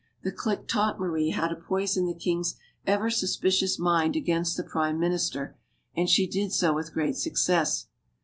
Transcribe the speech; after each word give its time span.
The 0.23 0.31
clique 0.31 0.67
taught 0.67 0.99
Marie 0.99 1.29
how 1.29 1.47
to 1.47 1.55
poison 1.55 2.07
the 2.07 2.15
king's 2.15 2.55
ever 2.87 3.11
suspicious 3.11 3.77
mind 3.77 4.15
against 4.15 4.57
the 4.57 4.63
prime 4.63 4.99
minister, 4.99 5.55
and 5.95 6.09
she 6.09 6.25
did 6.25 6.51
so 6.51 6.73
with 6.73 6.91
great 6.91 7.17
success. 7.17 7.85